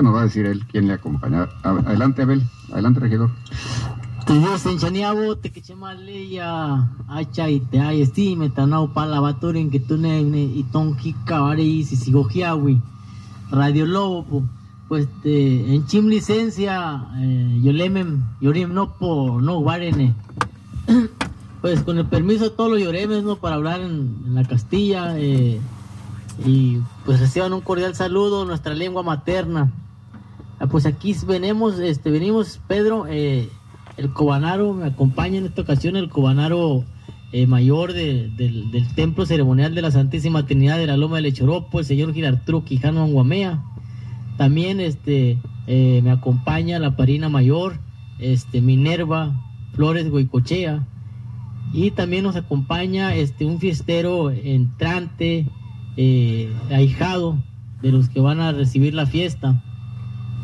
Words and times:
ahorita 0.00 0.02
nos 0.02 0.14
va 0.14 0.20
a 0.20 0.24
decir 0.24 0.46
él 0.46 0.66
quién 0.66 0.86
le 0.86 0.94
acompaña. 0.94 1.48
Adelante, 1.62 2.22
Abel. 2.22 2.42
Adelante, 2.72 3.00
regidor. 3.00 3.30
Te 4.26 4.38
Dios 4.38 4.64
en 4.66 4.78
Chaniabo, 4.78 5.36
te 5.36 5.50
que 5.50 5.60
chema 5.60 5.94
leya, 5.94 6.90
acha 7.08 7.48
y 7.48 7.60
te 7.60 7.80
hay 7.80 8.02
estime, 8.02 8.50
tanao 8.50 8.92
pala 8.92 9.18
batoren 9.18 9.70
que 9.70 9.80
tú 9.80 9.96
ne 9.96 10.20
y 10.20 10.62
ton 10.70 10.96
jicabare 10.96 11.62
y 11.62 11.84
si 11.84 11.96
sigo 11.96 12.28
Radio 13.50 13.86
Lobo, 13.86 14.44
pues 14.88 15.08
te, 15.22 15.74
en 15.74 15.86
chim 15.86 16.06
licencia, 16.06 17.06
eh, 17.18 17.60
yo 17.62 17.72
lemem, 17.72 18.22
yorim 18.40 18.72
no 18.72 18.94
po, 18.94 19.40
no 19.40 19.60
guarene. 19.60 20.14
Pues 21.60 21.82
con 21.82 21.98
el 21.98 22.06
permiso 22.06 22.44
de 22.44 22.50
todos 22.56 22.70
los 22.70 22.80
lloremes, 22.80 23.22
¿no? 23.22 23.36
Para 23.36 23.56
hablar 23.56 23.82
en, 23.82 24.34
la 24.34 24.44
Castilla, 24.44 25.18
eh, 25.18 25.60
y 26.46 26.78
pues 27.04 27.20
reciban 27.20 27.52
un 27.52 27.60
cordial 27.60 27.94
saludo, 27.94 28.46
nuestra 28.46 28.72
lengua 28.72 29.02
materna. 29.02 29.70
Ah, 30.62 30.66
pues 30.66 30.84
aquí 30.84 31.16
venimos, 31.26 31.80
este, 31.80 32.10
venimos, 32.10 32.60
Pedro, 32.68 33.06
eh, 33.08 33.48
el 33.96 34.12
cobanaro, 34.12 34.74
me 34.74 34.84
acompaña 34.84 35.38
en 35.38 35.46
esta 35.46 35.62
ocasión 35.62 35.96
el 35.96 36.10
cobanaro 36.10 36.84
eh, 37.32 37.46
mayor 37.46 37.94
del, 37.94 38.34
templo 38.94 39.24
ceremonial 39.24 39.74
de 39.74 39.80
la 39.80 39.90
Santísima 39.90 40.44
Trinidad 40.44 40.76
de 40.76 40.86
la 40.86 40.98
Loma 40.98 41.16
del 41.16 41.24
Echoropo, 41.24 41.78
el 41.78 41.86
señor 41.86 42.12
Girarturo 42.12 42.62
Quijano 42.62 43.04
Anguamea. 43.04 43.64
También 44.36 44.80
este, 44.80 45.38
eh, 45.66 46.02
me 46.04 46.10
acompaña 46.10 46.78
la 46.78 46.94
parina 46.94 47.30
mayor, 47.30 47.80
este, 48.18 48.60
Minerva 48.60 49.32
Flores 49.72 50.10
Goicochea. 50.10 50.86
Y 51.72 51.92
también 51.92 52.24
nos 52.24 52.36
acompaña 52.36 53.14
este, 53.14 53.46
un 53.46 53.60
fiestero 53.60 54.30
entrante, 54.30 55.46
ahijado 56.70 57.42
de 57.80 57.92
los 57.92 58.10
que 58.10 58.20
van 58.20 58.40
a 58.40 58.52
recibir 58.52 58.92
la 58.92 59.06
fiesta. 59.06 59.62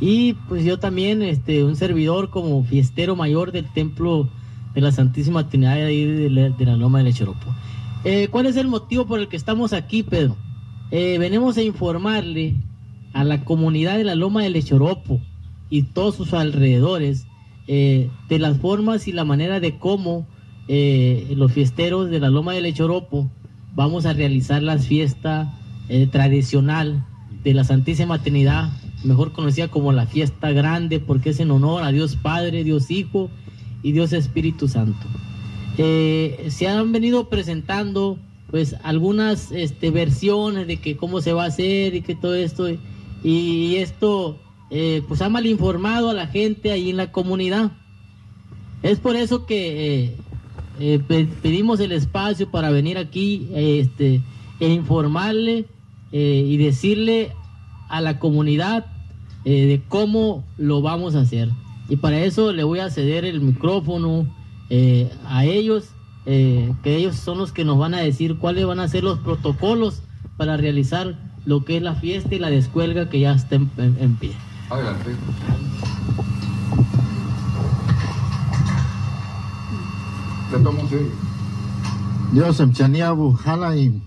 Y 0.00 0.34
pues 0.48 0.64
yo 0.64 0.78
también, 0.78 1.22
este, 1.22 1.64
un 1.64 1.76
servidor 1.76 2.30
como 2.30 2.62
fiestero 2.64 3.16
mayor 3.16 3.52
del 3.52 3.70
templo 3.72 4.28
de 4.74 4.80
la 4.80 4.92
Santísima 4.92 5.48
Trinidad 5.48 5.76
de, 5.76 6.54
la, 6.58 6.76
Loma 6.76 6.98
del 6.98 7.08
Echoropo. 7.08 7.54
Eh, 8.04 8.28
¿Cuál 8.30 8.46
es 8.46 8.56
el 8.56 8.68
motivo 8.68 9.06
por 9.06 9.20
el 9.20 9.28
que 9.28 9.36
estamos 9.36 9.72
aquí, 9.72 10.02
Pedro? 10.02 10.36
Eh, 10.90 11.16
venimos 11.18 11.56
a 11.56 11.62
informarle 11.62 12.54
a 13.12 13.24
la 13.24 13.44
comunidad 13.44 13.96
de 13.96 14.04
la 14.04 14.14
Loma 14.14 14.42
del 14.42 14.56
Echoropo 14.56 15.20
y 15.70 15.82
todos 15.82 16.14
sus 16.14 16.34
alrededores 16.34 17.26
de 17.66 18.38
las 18.38 18.58
formas 18.58 19.08
y 19.08 19.12
la 19.12 19.24
manera 19.24 19.58
de 19.58 19.76
cómo 19.76 20.28
los 20.68 21.52
fiesteros 21.52 22.10
de 22.10 22.20
la 22.20 22.30
Loma 22.30 22.52
del 22.52 22.66
Echoropo 22.66 23.28
vamos 23.76 24.06
a 24.06 24.14
realizar 24.14 24.62
la 24.62 24.78
fiesta 24.78 25.52
eh, 25.88 26.08
tradicional 26.10 27.04
de 27.44 27.54
la 27.54 27.62
Santísima 27.62 28.20
Trinidad, 28.20 28.70
mejor 29.06 29.32
conocida 29.32 29.68
como 29.68 29.92
la 29.92 30.06
fiesta 30.06 30.50
grande, 30.50 31.00
porque 31.00 31.30
es 31.30 31.40
en 31.40 31.50
honor 31.50 31.82
a 31.82 31.92
Dios 31.92 32.16
Padre, 32.16 32.64
Dios 32.64 32.90
Hijo 32.90 33.30
y 33.82 33.92
Dios 33.92 34.12
Espíritu 34.12 34.68
Santo. 34.68 35.06
Eh, 35.78 36.46
se 36.50 36.68
han 36.68 36.92
venido 36.92 37.28
presentando 37.28 38.18
pues 38.50 38.76
algunas 38.82 39.52
este, 39.52 39.90
versiones 39.90 40.66
de 40.66 40.78
que 40.78 40.96
cómo 40.96 41.20
se 41.20 41.32
va 41.32 41.44
a 41.44 41.48
hacer 41.48 41.94
y 41.94 42.02
que 42.02 42.14
todo 42.14 42.34
esto 42.34 42.68
y, 43.22 43.76
esto 43.76 44.38
eh, 44.70 45.02
pues 45.08 45.20
ha 45.20 45.28
mal 45.28 45.46
informado 45.46 46.10
a 46.10 46.14
la 46.14 46.28
gente 46.28 46.70
ahí 46.70 46.90
en 46.90 46.96
la 46.96 47.12
comunidad. 47.12 47.72
Es 48.82 48.98
por 48.98 49.16
eso 49.16 49.46
que 49.46 50.14
eh, 50.78 51.00
pedimos 51.42 51.80
el 51.80 51.92
espacio 51.92 52.50
para 52.50 52.70
venir 52.70 52.98
aquí 52.98 53.48
este, 53.54 54.20
e 54.60 54.68
informarle 54.68 55.66
y 56.12 56.56
decirle 56.56 57.32
a 57.88 58.00
la 58.00 58.18
comunidad 58.18 58.86
eh, 59.46 59.64
de 59.66 59.82
cómo 59.88 60.44
lo 60.58 60.82
vamos 60.82 61.14
a 61.14 61.20
hacer. 61.20 61.48
Y 61.88 61.96
para 61.96 62.20
eso 62.20 62.52
le 62.52 62.64
voy 62.64 62.80
a 62.80 62.90
ceder 62.90 63.24
el 63.24 63.40
micrófono 63.40 64.26
a 65.24 65.44
ellos, 65.44 65.90
que 66.24 66.74
ellos 66.84 67.14
son 67.14 67.38
los 67.38 67.52
que 67.52 67.64
nos 67.64 67.78
van 67.78 67.94
a 67.94 68.00
decir 68.00 68.36
cuáles 68.36 68.66
van 68.66 68.80
a 68.80 68.88
ser 68.88 69.04
los 69.04 69.20
protocolos 69.20 70.02
para 70.36 70.56
realizar 70.56 71.16
lo 71.44 71.64
que 71.64 71.76
es 71.76 71.82
la 71.84 71.94
fiesta 71.94 72.34
y 72.34 72.40
la 72.40 72.50
descuelga 72.50 73.08
que 73.08 73.20
ya 73.20 73.32
está 73.32 73.54
en 73.54 74.16
pie. 74.18 74.32
Adelante. 74.68 75.14
Dios 82.32 82.60
en 82.60 82.72
Halaim, 83.44 84.00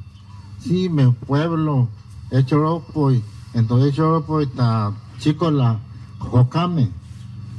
sí, 0.60 0.90
mi 0.90 1.12
pueblo, 1.12 1.88
Echoropo, 2.32 3.12
entonces 3.54 3.94
Echoropo 3.94 4.42
está 4.42 4.94
chico 5.20 5.52
la 5.52 5.80
Jocame, 6.18 6.90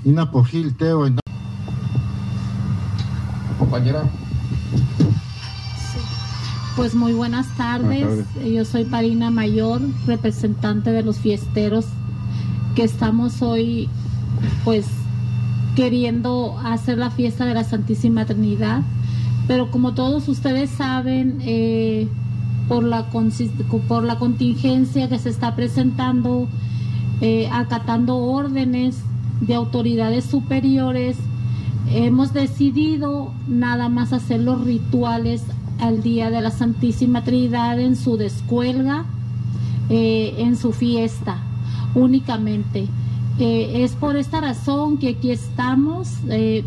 Ina 0.05 0.31
Pojil 0.31 0.75
Teo. 0.77 1.07
Compañera. 3.59 4.03
Pues 6.75 6.95
muy 6.95 7.13
buenas 7.13 7.47
tardes. 7.57 8.07
buenas 8.07 8.27
tardes. 8.29 8.53
Yo 8.53 8.65
soy 8.65 8.85
Parina 8.85 9.31
Mayor, 9.31 9.83
representante 10.07 10.91
de 10.91 11.03
los 11.03 11.19
fiesteros 11.19 11.85
que 12.75 12.85
estamos 12.85 13.43
hoy, 13.43 13.91
pues 14.65 14.87
queriendo 15.77 16.59
hacer 16.65 16.97
la 16.97 17.11
fiesta 17.11 17.45
de 17.45 17.55
la 17.55 17.65
Santísima 17.65 18.25
Trinidad, 18.25 18.83
pero 19.47 19.71
como 19.71 19.93
todos 19.93 20.29
ustedes 20.29 20.71
saben, 20.71 21.39
eh, 21.43 22.09
por, 22.69 22.85
la 22.85 23.11
por 23.11 24.05
la 24.05 24.19
contingencia 24.19 25.09
que 25.09 25.19
se 25.19 25.29
está 25.29 25.55
presentando, 25.55 26.49
eh, 27.21 27.49
acatando 27.53 28.17
órdenes 28.17 28.99
de 29.43 29.55
autoridades 29.55 30.25
superiores, 30.25 31.19
hemos 31.93 32.33
decidido 32.33 33.33
nada 33.47 33.91
más 33.91 34.15
hacer 34.15 34.41
los 34.41 34.65
rituales 34.65 35.43
al 35.81 36.03
día 36.03 36.31
de 36.31 36.41
la 36.41 36.51
Santísima 36.51 37.23
Trinidad 37.23 37.79
en 37.79 37.97
su 37.97 38.17
descuelga, 38.17 39.05
eh, 39.91 40.35
en 40.39 40.57
su 40.57 40.73
fiesta 40.73 41.43
únicamente. 41.95 42.89
Eh, 43.39 43.83
es 43.85 43.93
por 43.93 44.17
esta 44.17 44.41
razón 44.41 44.97
que 44.99 45.11
aquí 45.11 45.31
estamos 45.31 46.09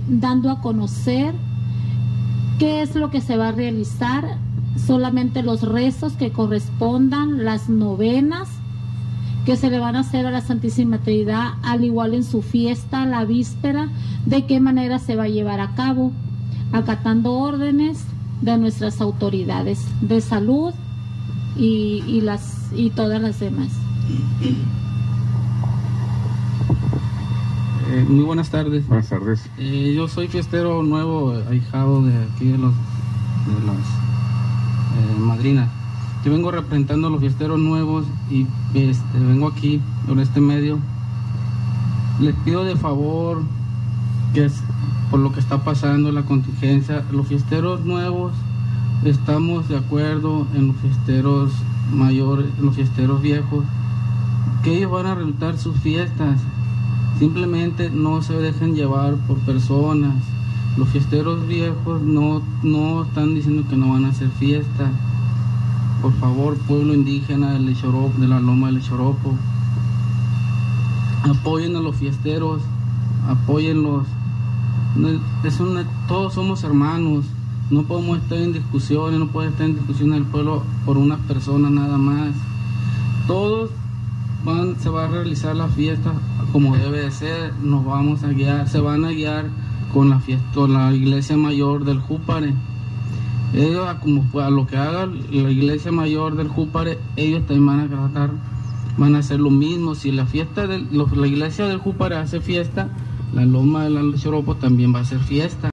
dando 0.08 0.52
a 0.52 0.62
conocer 0.62 1.34
qué 2.60 2.82
es 2.82 2.96
lo 2.96 3.10
que 3.10 3.22
se 3.22 3.38
va 3.38 3.50
a 3.50 3.52
realizar, 3.52 4.38
solamente 4.76 5.42
los 5.42 5.62
rezos 5.62 6.14
que 6.14 6.32
correspondan, 6.32 7.44
las 7.44 7.70
novenas 7.70 8.50
que 9.46 9.58
se 9.58 9.70
le 9.70 9.80
van 9.80 9.96
a 9.96 10.02
hacer 10.02 10.26
a 10.26 10.32
la 10.32 10.42
Santísima 10.42 11.00
Trinidad, 11.00 11.56
al 11.64 11.84
igual 11.84 12.14
en 12.14 12.24
su 12.24 12.42
fiesta, 12.42 13.06
la 13.06 13.26
víspera, 13.26 13.90
de 14.26 14.46
qué 14.46 14.60
manera 14.60 15.00
se 15.00 15.16
va 15.16 15.24
a 15.24 15.30
llevar 15.30 15.60
a 15.60 15.76
cabo, 15.76 16.12
acatando 16.72 17.34
órdenes 17.34 18.06
de 18.42 18.58
nuestras 18.58 19.02
autoridades 19.02 19.86
de 20.02 20.22
salud 20.22 20.74
y, 21.58 22.22
las, 22.22 22.72
y 22.76 22.90
todas 22.90 23.22
las 23.22 23.40
demás. 23.40 23.70
Eh, 27.92 28.06
muy 28.08 28.24
buenas 28.24 28.50
tardes. 28.50 28.88
Buenas 28.88 29.10
tardes. 29.10 29.48
Eh, 29.58 29.94
yo 29.96 30.08
soy 30.08 30.28
fiestero 30.28 30.84
nuevo, 30.84 31.34
ahijado 31.50 32.02
de 32.02 32.16
aquí 32.24 32.48
de, 32.48 32.58
los, 32.58 32.74
de 32.74 33.66
las 33.66 33.78
eh, 33.78 35.20
madrinas. 35.20 35.70
Yo 36.24 36.32
vengo 36.32 36.52
representando 36.52 37.08
a 37.08 37.12
los 37.12 37.20
fiesteros 37.20 37.60
nuevos 37.60 38.06
y 38.30 38.48
este, 38.74 39.20
vengo 39.20 39.48
aquí 39.48 39.82
por 40.08 40.20
este 40.20 40.40
medio. 40.40 40.80
Les 42.20 42.36
pido 42.46 42.64
de 42.64 42.76
favor 42.76 43.42
que 44.34 44.46
es 44.46 44.62
por 45.12 45.20
lo 45.20 45.32
que 45.32 45.40
está 45.40 45.64
pasando 45.64 46.12
la 46.12 46.24
contingencia, 46.24 47.04
los 47.12 47.28
fiesteros 47.28 47.86
nuevos 47.86 48.34
estamos 49.04 49.68
de 49.68 49.78
acuerdo 49.78 50.48
en 50.56 50.68
los 50.68 50.76
fiesteros 50.78 51.52
mayores, 51.92 52.48
en 52.58 52.66
los 52.66 52.76
fiesteros 52.76 53.22
viejos, 53.22 53.66
que 54.64 54.78
ellos 54.78 54.92
van 54.92 55.06
a 55.06 55.16
realizar 55.16 55.58
sus 55.58 55.76
fiestas 55.78 56.40
Simplemente 57.20 57.90
no 57.90 58.22
se 58.22 58.34
dejen 58.34 58.76
llevar 58.76 59.16
por 59.28 59.38
personas. 59.40 60.16
Los 60.78 60.90
fiesteros 60.90 61.48
viejos 61.48 62.02
no, 62.02 62.42
no 62.64 63.04
están 63.04 63.36
diciendo 63.36 63.64
que 63.70 63.78
no 63.78 63.90
van 63.90 64.06
a 64.06 64.10
hacer 64.10 64.30
fiesta. 64.40 64.92
Por 66.04 66.12
favor, 66.20 66.58
pueblo 66.58 66.94
indígena 66.94 67.54
del 67.54 67.74
de 67.74 68.28
la 68.28 68.42
Loma 68.42 68.68
del 68.68 68.80
Echoropo, 68.80 69.36
apoyen 71.24 71.78
a 71.78 71.80
los 71.80 71.96
fiesteros, 71.96 72.62
apóyenlos. 73.26 74.06
Es 75.46 75.62
todos 76.10 76.34
somos 76.34 76.62
hermanos, 76.66 77.24
no 77.72 77.84
podemos 77.84 78.18
estar 78.18 78.38
en 78.38 78.52
discusiones, 78.52 79.18
no 79.18 79.28
puede 79.28 79.48
estar 79.48 79.66
en 79.66 79.76
discusión 79.76 80.14
el 80.14 80.26
pueblo 80.26 80.64
por 80.86 80.98
una 80.98 81.16
persona 81.20 81.70
nada 81.70 81.98
más. 81.98 82.36
Todos 83.26 83.70
van, 84.44 84.78
se 84.82 84.90
va 84.90 85.06
a 85.06 85.08
realizar 85.08 85.56
la 85.56 85.70
fiesta 85.70 86.12
como 86.52 86.76
debe 86.76 87.00
de 87.00 87.12
ser, 87.12 87.54
nos 87.64 87.86
vamos 87.86 88.24
a 88.24 88.28
guiar, 88.28 88.68
se 88.68 88.82
van 88.82 89.06
a 89.06 89.12
guiar 89.12 89.46
con 89.94 90.10
la 90.10 90.20
fiesta, 90.20 90.46
con 90.54 90.74
la 90.74 90.94
iglesia 90.94 91.38
mayor 91.38 91.86
del 91.86 92.02
Júpare. 92.02 92.54
Ellos, 93.54 93.88
como 94.02 94.40
a 94.40 94.50
lo 94.50 94.66
que 94.66 94.78
haga 94.78 95.06
la 95.06 95.52
iglesia 95.52 95.92
mayor 95.92 96.36
del 96.36 96.48
Júpare, 96.48 96.98
ellos 97.16 97.46
también 97.46 97.66
van 97.66 97.80
a 97.82 97.88
tratar 97.88 98.32
van 98.98 99.16
a 99.16 99.20
hacer 99.20 99.40
lo 99.40 99.50
mismo. 99.50 99.96
Si 99.96 100.12
la 100.12 100.26
fiesta 100.26 100.68
de 100.68 100.80
la 100.92 101.28
iglesia 101.28 101.66
del 101.66 101.78
Júpara 101.78 102.22
hace 102.22 102.42
fiesta, 102.42 102.90
la 103.34 103.46
loma 103.46 103.84
del 103.84 104.16
Choropo 104.20 104.56
también 104.56 104.94
va 104.94 105.00
a 105.00 105.02
hacer 105.04 105.20
fiesta. 105.20 105.70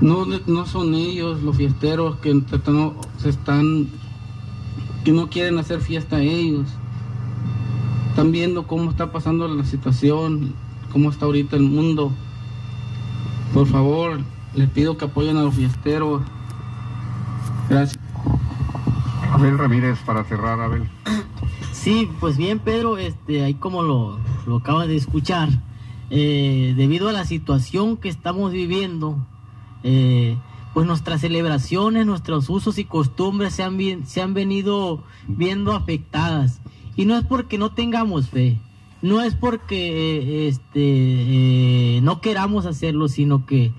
No, 0.00 0.26
no 0.46 0.66
son 0.66 0.94
ellos 0.94 1.42
los 1.42 1.56
fiesteros 1.56 2.16
que 2.16 2.34
no, 2.34 2.94
se 3.18 3.28
están 3.28 3.88
que 5.04 5.12
no 5.12 5.28
quieren 5.28 5.58
hacer 5.58 5.80
fiesta 5.80 6.20
ellos. 6.20 6.68
Están 8.10 8.32
viendo 8.32 8.66
cómo 8.66 8.90
está 8.90 9.12
pasando 9.12 9.46
la 9.48 9.64
situación, 9.64 10.54
cómo 10.92 11.10
está 11.10 11.26
ahorita 11.26 11.56
el 11.56 11.62
mundo. 11.62 12.12
Por 13.52 13.66
favor, 13.66 14.20
les 14.54 14.68
pido 14.70 14.96
que 14.96 15.06
apoyen 15.06 15.36
a 15.36 15.42
los 15.42 15.54
fiesteros. 15.54 16.22
Gracias. 17.70 17.98
Abel 19.32 19.56
Ramírez, 19.56 19.98
para 20.04 20.24
cerrar, 20.24 20.60
Abel. 20.60 20.82
Sí, 21.72 22.10
pues 22.18 22.36
bien, 22.36 22.58
Pedro, 22.58 22.98
este, 22.98 23.44
ahí 23.44 23.54
como 23.54 23.82
lo, 23.82 24.18
lo 24.46 24.56
acabas 24.56 24.88
de 24.88 24.96
escuchar, 24.96 25.48
eh, 26.10 26.74
debido 26.76 27.08
a 27.08 27.12
la 27.12 27.24
situación 27.24 27.96
que 27.96 28.08
estamos 28.08 28.50
viviendo, 28.52 29.24
eh, 29.84 30.36
pues 30.74 30.86
nuestras 30.86 31.20
celebraciones, 31.20 32.06
nuestros 32.06 32.50
usos 32.50 32.76
y 32.78 32.84
costumbres 32.84 33.54
se 33.54 33.62
han, 33.62 33.78
se 34.04 34.20
han 34.20 34.34
venido 34.34 35.04
viendo 35.28 35.72
afectadas. 35.72 36.60
Y 36.96 37.06
no 37.06 37.16
es 37.16 37.24
porque 37.24 37.56
no 37.56 37.70
tengamos 37.70 38.28
fe, 38.28 38.58
no 39.00 39.22
es 39.22 39.36
porque 39.36 40.18
eh, 40.18 40.48
este, 40.48 42.00
no 42.02 42.20
queramos 42.20 42.66
hacerlo, 42.66 43.06
sino 43.06 43.46
que 43.46 43.72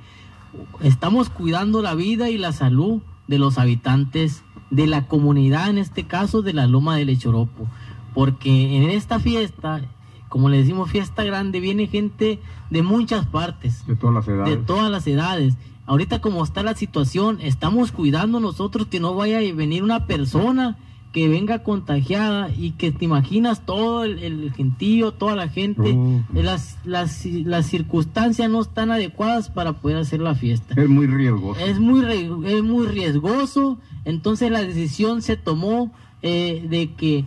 estamos 0.80 1.30
cuidando 1.30 1.82
la 1.82 1.94
vida 1.94 2.30
y 2.30 2.38
la 2.38 2.54
salud 2.54 3.02
de 3.28 3.40
los 3.40 3.58
habitantes 3.58 4.44
de 4.70 4.88
la 4.88 5.08
comunidad, 5.08 5.70
en 5.70 5.78
este 5.78 6.06
caso 6.06 6.42
de 6.42 6.54
la 6.54 6.68
Loma 6.68 6.96
del 6.96 7.10
Echoropo. 7.10 7.68
Porque 8.14 8.78
en 8.78 8.90
esta 8.90 9.20
fiesta, 9.20 9.82
como 10.30 10.50
le 10.50 10.58
decimos 10.58 10.90
fiesta 10.90 11.24
grande, 11.24 11.60
viene 11.60 11.88
gente 11.88 12.40
de 12.70 12.82
muchas 12.84 13.26
partes. 13.28 13.86
De 13.88 13.96
todas 13.96 14.16
las 14.16 14.28
edades. 14.28 14.58
De 14.58 14.64
todas 14.64 14.92
las 14.92 15.08
edades. 15.08 15.56
Ahorita 15.86 16.22
como 16.22 16.44
está 16.44 16.64
la 16.64 16.76
situación, 16.76 17.40
estamos 17.42 17.92
cuidando 17.92 18.40
nosotros 18.40 18.88
que 18.88 19.00
no 19.00 19.16
vaya 19.16 19.40
a 19.40 19.54
venir 19.54 19.84
una 19.84 20.08
persona 20.08 20.78
que 21.12 21.28
venga 21.28 21.60
contagiada 21.60 22.50
y 22.50 22.72
que 22.72 22.92
te 22.92 23.06
imaginas 23.06 23.66
todo 23.66 24.06
el, 24.06 24.54
gentío, 24.56 25.12
toda 25.12 25.36
la 25.36 25.50
gente, 25.50 25.98
las, 26.34 26.78
las, 26.86 27.26
las, 27.26 27.66
circunstancias 27.66 28.50
no 28.50 28.62
están 28.62 28.92
adecuadas 28.92 29.50
para 29.50 29.74
poder 29.74 29.98
hacer 29.98 30.22
la 30.22 30.36
fiesta. 30.36 30.74
Es 30.82 30.88
muy 30.88 31.08
riesgoso. 31.08 31.60
Es 31.60 31.80
muy, 31.80 32.06
es 32.46 32.64
muy 32.64 32.88
riesgoso, 32.88 33.78
entonces 34.06 34.52
la 34.52 34.62
decisión 34.62 35.22
se 35.22 35.36
tomó 35.36 35.92
eh, 36.22 36.66
de 36.70 36.94
que 36.94 37.26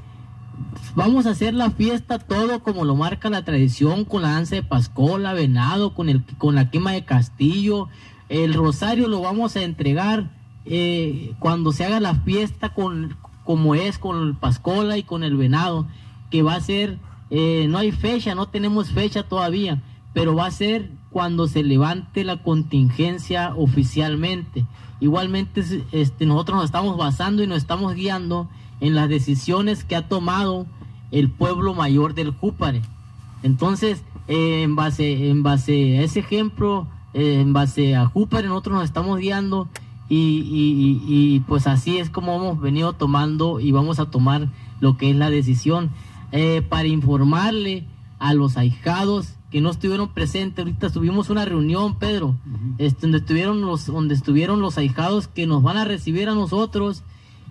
vamos 0.94 1.26
a 1.26 1.30
hacer 1.30 1.52
la 1.52 1.70
fiesta 1.70 2.18
todo 2.18 2.60
como 2.60 2.84
lo 2.84 2.96
marca 2.96 3.28
la 3.28 3.44
tradición, 3.44 4.04
con 4.04 4.22
la 4.22 4.30
danza 4.32 4.56
de 4.56 4.62
Pascola, 4.62 5.34
venado, 5.34 5.94
con, 5.94 6.08
el, 6.08 6.24
con 6.38 6.54
la 6.54 6.70
quema 6.70 6.92
de 6.92 7.04
castillo, 7.04 7.88
el 8.30 8.54
rosario 8.54 9.08
lo 9.08 9.20
vamos 9.20 9.56
a 9.56 9.62
entregar 9.62 10.30
eh, 10.64 11.34
cuando 11.38 11.72
se 11.72 11.84
haga 11.84 12.00
la 12.00 12.14
fiesta 12.14 12.70
con, 12.70 13.16
como 13.44 13.74
es 13.74 13.98
con 13.98 14.22
el 14.22 14.34
Pascola 14.34 14.96
y 14.96 15.02
con 15.02 15.22
el 15.22 15.36
Venado, 15.36 15.86
que 16.30 16.42
va 16.42 16.54
a 16.54 16.60
ser, 16.60 16.98
eh, 17.30 17.66
no 17.68 17.78
hay 17.78 17.92
fecha, 17.92 18.34
no 18.34 18.46
tenemos 18.46 18.90
fecha 18.90 19.22
todavía, 19.24 19.82
pero 20.12 20.34
va 20.34 20.46
a 20.46 20.50
ser 20.50 20.90
cuando 21.10 21.46
se 21.46 21.62
levante 21.62 22.24
la 22.24 22.42
contingencia 22.42 23.54
oficialmente. 23.56 24.66
Igualmente 25.00 25.62
este, 25.92 26.26
nosotros 26.26 26.56
nos 26.56 26.64
estamos 26.66 26.96
basando 26.96 27.42
y 27.42 27.46
nos 27.46 27.58
estamos 27.58 27.94
guiando 27.94 28.48
en 28.80 28.94
las 28.94 29.08
decisiones 29.08 29.84
que 29.84 29.96
ha 29.96 30.08
tomado 30.08 30.66
el 31.10 31.30
pueblo 31.30 31.74
mayor 31.74 32.14
del 32.14 32.30
Júpare. 32.30 32.82
Entonces, 33.42 34.02
eh, 34.26 34.62
en, 34.62 34.74
base, 34.74 35.28
en 35.28 35.42
base 35.42 35.98
a 35.98 36.02
ese 36.02 36.20
ejemplo, 36.20 36.88
eh, 37.12 37.40
en 37.40 37.52
base 37.52 37.94
a 37.94 38.06
Júpare, 38.06 38.48
nosotros 38.48 38.76
nos 38.76 38.84
estamos 38.84 39.18
guiando 39.18 39.68
y, 40.08 41.40
pues 41.46 41.66
así 41.66 41.98
es 41.98 42.10
como 42.10 42.36
hemos 42.36 42.60
venido 42.60 42.92
tomando 42.92 43.60
y 43.60 43.72
vamos 43.72 43.98
a 43.98 44.10
tomar 44.10 44.48
lo 44.80 44.96
que 44.96 45.10
es 45.10 45.16
la 45.16 45.30
decisión 45.30 45.90
eh, 46.32 46.62
para 46.68 46.88
informarle 46.88 47.84
a 48.18 48.34
los 48.34 48.56
ahijados 48.56 49.34
que 49.50 49.60
no 49.60 49.70
estuvieron 49.70 50.08
presentes. 50.08 50.64
Ahorita 50.64 50.90
tuvimos 50.90 51.30
una 51.30 51.44
reunión, 51.44 51.98
Pedro, 51.98 52.36
este, 52.78 53.02
donde 53.02 53.18
estuvieron 53.18 53.60
los 53.60 53.86
donde 53.86 54.14
estuvieron 54.14 54.60
los 54.60 54.78
ahijados 54.78 55.28
que 55.28 55.46
nos 55.46 55.62
van 55.62 55.76
a 55.76 55.84
recibir 55.84 56.28
a 56.28 56.34
nosotros 56.34 57.02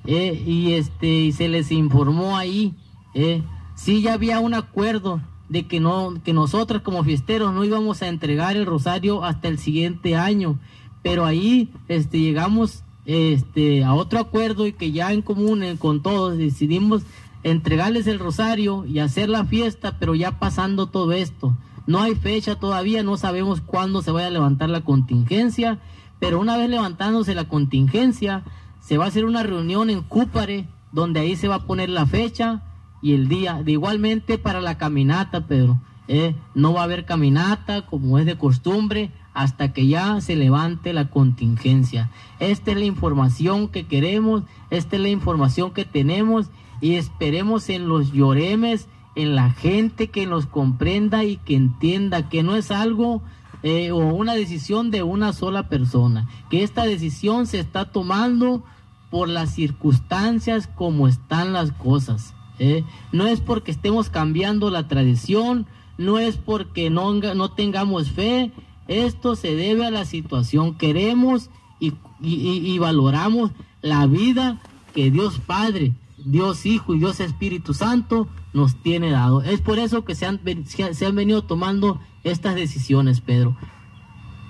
eh, 0.06 0.44
y 0.46 0.74
este 0.74 1.08
y 1.08 1.32
se 1.32 1.48
les 1.48 1.72
informó 1.72 2.38
ahí. 2.38 2.74
Eh, 3.14 3.42
sí, 3.76 4.02
ya 4.02 4.14
había 4.14 4.40
un 4.40 4.54
acuerdo 4.54 5.22
de 5.50 5.68
que 5.68 5.80
no 5.80 6.16
que 6.24 6.34
nosotros 6.34 6.82
como 6.82 7.04
fiesteros 7.04 7.54
no 7.54 7.64
íbamos 7.64 8.02
a 8.02 8.08
entregar 8.08 8.58
el 8.58 8.66
rosario 8.66 9.24
hasta 9.24 9.48
el 9.48 9.58
siguiente 9.58 10.16
año 10.16 10.60
pero 11.04 11.26
ahí 11.26 11.70
este, 11.88 12.20
llegamos 12.20 12.84
este, 13.06 13.84
a 13.84 13.94
otro 13.94 14.20
acuerdo 14.20 14.66
y 14.66 14.74
que 14.74 14.92
ya 14.92 15.14
en 15.14 15.22
común 15.22 15.62
eh, 15.62 15.76
con 15.78 16.02
todos 16.02 16.38
decidimos 16.38 17.04
entregarles 17.44 18.08
el 18.08 18.20
rosario 18.20 18.86
y 18.86 19.00
hacer 19.00 19.30
la 19.30 19.46
fiesta, 19.46 19.98
pero 20.00 20.16
ya 20.16 20.40
pasando 20.40 20.88
todo 20.88 21.12
esto. 21.12 21.56
No 21.86 22.02
hay 22.02 22.16
fecha 22.16 22.56
todavía, 22.56 23.04
no 23.04 23.18
sabemos 23.18 23.60
cuándo 23.60 24.02
se 24.02 24.12
vaya 24.12 24.28
a 24.28 24.32
levantar 24.32 24.70
la 24.70 24.82
contingencia, 24.82 25.80
pero 26.20 26.40
una 26.40 26.56
vez 26.56 26.70
levantándose 26.70 27.36
la 27.36 27.50
contingencia, 27.50 28.44
se 28.80 28.98
va 28.98 29.06
a 29.06 29.08
hacer 29.10 29.26
una 29.26 29.44
reunión 29.44 29.90
en 29.90 30.02
Cúpare, 30.02 30.68
donde 30.94 31.20
ahí 31.20 31.36
se 31.36 31.50
va 31.50 31.56
a 31.56 31.66
poner 31.66 31.90
la 31.90 32.06
fecha 32.06 32.64
y 33.02 33.14
el 33.14 33.28
día. 33.28 33.62
De 33.62 33.74
igualmente 33.74 34.38
para 34.38 34.62
la 34.62 34.78
caminata, 34.78 35.48
Pedro. 35.48 35.82
Eh, 36.08 36.36
no 36.54 36.74
va 36.74 36.82
a 36.82 36.84
haber 36.84 37.06
caminata 37.06 37.86
como 37.86 38.20
es 38.20 38.26
de 38.26 38.38
costumbre, 38.38 39.12
hasta 39.34 39.74
que 39.74 39.88
ya 39.88 40.22
se 40.22 40.36
levante 40.36 40.94
la 40.94 41.10
contingencia. 41.10 42.12
Esta 42.40 42.72
es 42.72 42.78
la 42.78 42.86
información 42.86 43.68
que 43.68 43.88
queremos, 43.88 44.44
esta 44.70 44.96
es 44.96 45.02
la 45.02 45.10
información 45.10 45.72
que 45.72 45.86
tenemos 45.86 46.48
y 46.82 46.96
esperemos 46.96 47.70
en 47.70 47.88
los 47.88 48.12
lloremes, 48.12 48.88
en 49.16 49.36
la 49.36 49.52
gente 49.52 50.10
que 50.10 50.26
nos 50.26 50.46
comprenda 50.46 51.24
y 51.24 51.38
que 51.38 51.56
entienda 51.56 52.30
que 52.30 52.44
no 52.44 52.56
es 52.56 52.72
algo 52.72 53.22
eh, 53.64 53.92
o 53.92 53.98
una 53.98 54.34
decisión 54.34 54.92
de 54.92 55.04
una 55.04 55.34
sola 55.34 55.70
persona, 55.70 56.28
que 56.50 56.64
esta 56.64 56.84
decisión 56.84 57.48
se 57.48 57.60
está 57.60 57.86
tomando 57.86 58.64
por 59.10 59.30
las 59.30 59.54
circunstancias 59.54 60.68
como 60.68 61.08
están 61.08 61.54
las 61.54 61.72
cosas. 61.72 62.34
¿eh? 62.60 62.84
No 63.12 63.28
es 63.28 63.40
porque 63.40 63.72
estemos 63.72 64.10
cambiando 64.10 64.70
la 64.70 64.88
tradición, 64.88 65.68
no 66.04 66.20
es 66.20 66.38
porque 66.38 66.90
no, 66.90 67.14
no 67.14 67.52
tengamos 67.52 68.12
fe, 68.12 68.52
esto 68.88 69.36
se 69.36 69.56
debe 69.56 69.86
a 69.86 69.92
la 69.92 70.06
situación. 70.06 70.76
Queremos 70.76 71.50
y, 71.80 72.78
valoramos 72.78 73.52
la 73.82 74.08
vida 74.08 74.62
que 74.94 75.12
Dios 75.12 75.40
Padre, 75.40 75.94
Dios 76.18 76.66
Hijo 76.66 76.96
y 76.96 77.00
Dios 77.00 77.20
Espíritu 77.20 77.74
Santo 77.74 78.28
nos 78.54 78.76
tiene 78.76 79.12
dado. 79.12 79.42
Es 79.42 79.62
por 79.62 79.80
eso 79.80 80.06
que 80.06 80.16
se 80.16 80.26
han, 80.26 80.40
se 80.66 81.06
han 81.06 81.16
venido 81.16 81.44
tomando 81.44 82.00
estas 82.24 82.56
decisiones, 82.56 83.20
Pedro. 83.20 83.58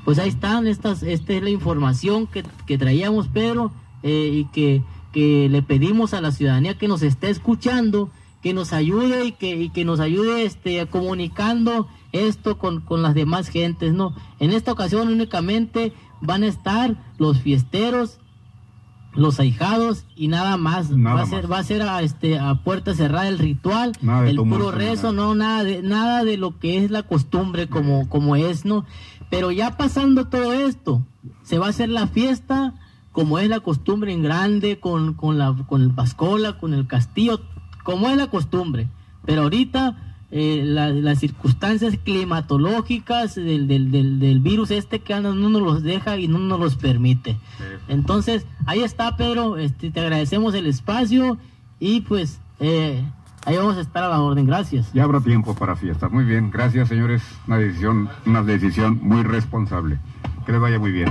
Pues 0.06 0.20
ahí 0.20 0.30
están, 0.30 0.68
estas, 0.68 1.02
esta 1.02 1.34
es 1.34 1.42
la 1.42 1.50
información 1.50 2.28
que, 2.28 2.78
traíamos, 2.78 3.30
Pedro, 3.30 3.72
eh, 4.04 4.30
y 4.34 4.46
que, 4.46 4.84
que, 5.14 5.48
le 5.50 5.62
pedimos 5.62 6.14
a 6.14 6.22
la 6.22 6.32
ciudadanía 6.32 6.78
que 6.78 6.90
nos 6.90 7.02
esté 7.02 7.30
escuchando, 7.30 8.10
que 8.44 8.54
nos 8.54 8.74
ayude 8.74 9.26
y 9.26 9.32
que, 9.32 9.56
y 9.56 9.70
que 9.70 9.86
nos 9.86 10.02
ayude 10.02 10.44
este, 10.44 10.86
comunicando 10.88 11.88
esto 12.12 12.58
con, 12.58 12.82
con 12.82 13.02
las 13.02 13.16
demás 13.16 13.48
gentes, 13.48 13.94
¿no? 13.94 14.14
En 14.40 14.52
esta 14.52 14.74
ocasión 14.74 15.08
únicamente 15.08 15.94
van 16.22 16.44
a 16.44 16.48
estar 16.48 16.98
los 17.18 17.40
fiesteros, 17.40 18.20
los 19.14 19.40
ahijados 19.40 20.06
y 20.16 20.28
nada 20.28 20.58
más. 20.58 20.92
va 20.94 21.22
a 21.22 21.26
ser, 21.26 21.52
va 21.52 21.60
a 21.60 21.64
ser 21.64 21.84
a, 21.84 22.02
este, 22.02 22.38
a 22.38 22.56
puerta 22.56 22.94
cerrada 22.94 23.30
el 23.30 23.40
ritual, 23.40 23.94
el 24.26 24.36
puro 24.36 24.72
rezo, 24.72 25.14
no, 25.14 25.36
nada 25.36 25.64
de, 25.64 25.82
nada 25.82 26.26
de 26.26 26.36
lo 26.36 26.60
que 26.60 26.84
es 26.84 26.92
la 26.92 27.04
costumbre 27.04 27.68
como, 27.68 28.10
como 28.10 28.36
es, 28.36 28.66
¿no? 28.66 28.86
Pero 29.30 29.52
ya 29.52 29.78
pasando 29.78 30.28
todo 30.28 30.52
esto, 30.52 31.02
se 31.44 31.60
va 31.60 31.68
a 31.68 31.70
hacer 31.70 31.90
la 31.90 32.08
fiesta 32.08 32.74
como 33.14 33.38
es 33.38 33.48
la 33.48 33.60
costumbre 33.60 34.12
en 34.12 34.24
grande, 34.24 34.80
con, 34.80 35.14
con, 35.14 35.38
la, 35.38 35.56
con 35.68 35.84
el 35.84 35.92
Pascola, 35.92 36.58
con 36.58 36.74
el 36.74 36.88
castillo, 36.88 37.40
como 37.84 38.10
es 38.10 38.18
la 38.18 38.28
costumbre. 38.28 38.88
Pero 39.26 39.44
ahorita 39.44 39.96
eh, 40.36 40.64
las 40.66 41.20
circunstancias 41.20 41.96
climatológicas 42.04 43.36
del, 43.36 43.68
del, 43.68 43.92
del, 44.20 44.40
virus 44.40 44.72
este 44.72 45.00
que 45.00 45.14
no 45.20 45.32
nos 45.36 45.62
los 45.62 45.84
deja 45.84 46.18
y 46.18 46.28
no 46.28 46.40
nos 46.40 46.60
los 46.60 46.76
permite. 46.76 47.38
Entonces, 47.88 48.48
ahí 48.66 48.82
está, 48.82 49.16
Pedro, 49.16 49.58
este, 49.58 49.92
te 49.92 50.00
agradecemos 50.00 50.56
el 50.56 50.66
espacio 50.66 51.38
y 51.80 52.02
pues 52.02 52.40
eh, 52.60 53.04
ahí 53.46 53.58
vamos 53.58 53.78
a 53.78 53.82
estar 53.82 54.04
a 54.04 54.10
la 54.10 54.22
orden. 54.22 54.48
Gracias. 54.48 54.92
Ya 54.92 55.04
habrá 55.04 55.22
tiempo 55.22 55.54
para 55.54 55.76
fiesta. 55.76 56.10
Muy 56.10 56.24
bien, 56.24 56.50
gracias 56.50 56.88
señores. 56.88 57.22
Una 57.46 57.58
decisión, 57.58 58.10
una 58.26 58.42
decisión 58.42 59.00
muy 59.04 59.22
responsable. 59.22 60.00
Que 60.48 60.52
les 60.52 60.60
vaya 60.60 60.80
muy 60.80 60.92
bien. 60.92 61.02